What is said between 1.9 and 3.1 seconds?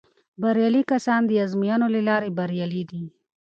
له لارې بریالي کیږي.